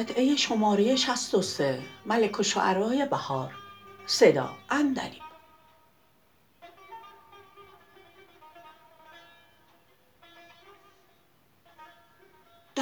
در 0.00 0.06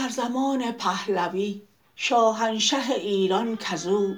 زمان 0.09 0.73
پهلوی 0.73 1.63
شاهنشه 1.97 2.93
ایران 2.93 3.57
کزو 3.57 4.15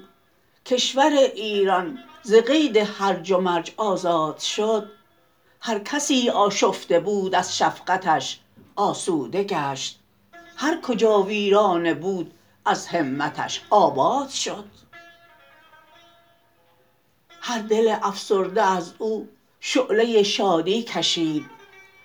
کشور 0.67 1.13
ایران 1.35 1.99
ز 2.23 2.35
قید 2.35 2.77
هرج 2.77 3.33
و 3.33 3.39
مرج 3.39 3.73
آزاد 3.77 4.39
شد. 4.39 4.91
هر 5.61 5.79
کسی 5.79 6.31
آشفته 6.31 7.01
بود 7.01 7.35
از 7.35 7.59
شفقتش 7.59 8.41
آسوده 8.77 9.45
گشت. 9.45 10.01
هر 10.57 10.81
کجا 10.81 11.23
ویرانه 11.23 11.95
بود 11.95 12.35
از 12.71 12.87
همتش 12.87 13.63
آباد 13.71 14.29
شد. 14.29 14.65
هر 17.41 17.59
دل 17.59 17.97
افسرده 18.03 18.63
از 18.63 18.95
او 18.99 19.29
شعله 19.61 20.23
شادی 20.23 20.83
کشید 20.83 21.47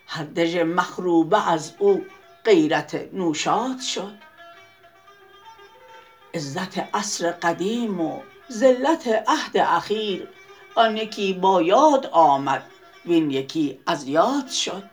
هر 0.07 0.23
دژ 0.23 0.55
مخروبه 0.55 1.51
از 1.51 1.73
او 1.79 2.05
غیرت 2.45 3.09
نوشاد 3.13 3.79
شد. 3.79 4.13
عزت 6.33 6.77
عصر 6.77 7.31
قدیم 7.31 8.01
و 8.01 8.21
ذلت 8.51 9.07
عهد 9.27 9.57
اخیر 9.57 10.27
آن 10.75 10.97
یکی 10.97 11.34
با 11.34 11.61
یاد 11.61 12.05
آمد 12.05 12.63
وین 13.05 13.31
یکی 13.31 13.79
از 13.87 14.07
یاد 14.07 14.47
شد. 14.47 14.84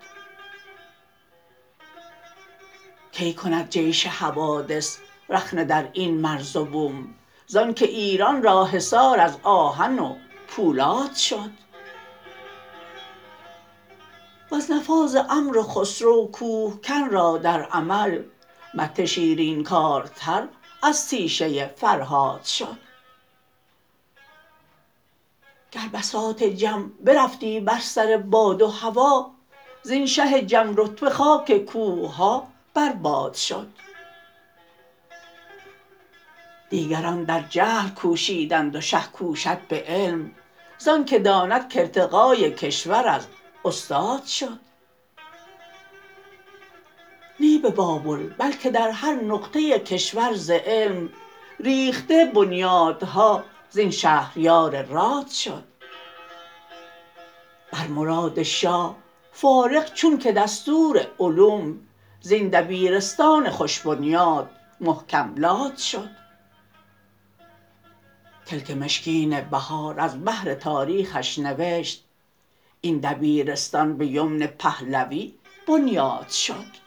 کی 3.12 3.34
کند 3.34 3.68
جیش 3.68 4.06
حوادث 4.06 4.98
رخنه 5.32 5.64
در 5.64 5.88
این 5.92 6.20
مرز 6.20 6.56
و 6.56 6.64
بوم 6.64 7.14
زانکه 7.46 7.84
ایران 7.84 8.42
را 8.42 8.64
حصار 8.64 9.20
از 9.20 9.36
آهن 9.42 9.98
و 9.98 10.16
پولاد 10.48 11.14
شد. 11.14 11.50
وز 14.52 14.70
نفاذ 14.70 15.16
امر 15.30 15.62
خسرو 15.62 16.26
کوهکن 16.32 17.10
را 17.10 17.38
در 17.38 17.62
عمل 17.62 18.22
مته 18.74 19.06
شیرین 19.06 19.64
کارتر 19.64 20.48
از 20.82 21.08
تیشه 21.08 21.66
فرهاد 21.66 22.44
شد. 22.44 22.78
گر 25.72 25.88
بساط 25.94 26.42
جم 26.42 26.92
برفتی 27.00 27.60
بر 27.60 27.78
سر 27.80 28.16
باد 28.16 28.62
و 28.62 28.68
هوا 28.68 29.30
زین 29.82 30.06
شه 30.06 30.42
جم 30.42 30.74
رتبه 30.76 31.10
خاک 31.10 31.64
کوه 31.64 32.14
ها 32.14 32.48
بر 32.74 32.92
باد 32.92 33.34
شد. 33.34 33.68
دیگران 36.72 37.24
در 37.24 37.44
جهل 37.50 37.88
کوشیدند 37.88 38.76
و 38.76 38.80
شه 38.80 39.02
کوشد 39.12 39.58
به 39.68 39.84
علم 39.86 40.30
زانکه 40.78 41.18
داند 41.18 41.74
کارتقای 41.74 42.50
کشور 42.50 43.08
از 43.08 43.26
استاد 43.64 44.24
شد. 44.24 44.58
نی 47.40 47.58
به 47.58 47.70
بابل 47.70 48.28
بلکه 48.38 48.70
در 48.70 48.90
هر 48.90 49.14
نقطه 49.14 49.78
کشور 49.78 50.34
ز 50.34 50.50
علم 50.50 51.08
ریخته 51.60 52.30
بنیادها 52.34 53.44
زین 53.70 53.90
شهریار 53.90 54.82
راد 54.82 55.28
شد. 55.28 55.64
بر 57.72 57.86
مراد 57.86 58.42
شاه 58.42 58.96
فارغ 59.32 59.94
چون 59.94 60.18
که 60.18 60.32
دستور 60.32 61.06
علوم 61.20 61.80
زین 62.20 62.48
دبیرستان 62.48 63.50
خوش 63.50 63.80
بنیاد 63.80 64.50
محکم 64.80 65.34
لاد 65.36 65.76
شد. 65.76 66.21
کلک 68.46 68.70
مشکین 68.70 69.40
بهار 69.40 70.00
از 70.00 70.24
بهر 70.24 70.54
تاریخش 70.54 71.38
نوشت 71.38 72.04
این 72.80 72.98
دبیرستان 72.98 73.98
به 73.98 74.06
یمن 74.06 74.46
پهلوی 74.46 75.34
بنیاد 75.68 76.28
شد. 76.28 76.81